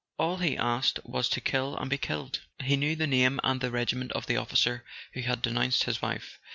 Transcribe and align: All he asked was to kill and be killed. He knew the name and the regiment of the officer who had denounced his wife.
All 0.17 0.37
he 0.37 0.57
asked 0.57 0.99
was 1.03 1.29
to 1.29 1.39
kill 1.39 1.77
and 1.77 1.87
be 1.87 1.99
killed. 1.99 2.39
He 2.63 2.75
knew 2.75 2.95
the 2.95 3.05
name 3.05 3.39
and 3.43 3.61
the 3.61 3.69
regiment 3.69 4.11
of 4.13 4.25
the 4.25 4.35
officer 4.37 4.83
who 5.13 5.21
had 5.21 5.43
denounced 5.43 5.83
his 5.83 6.01
wife. 6.01 6.39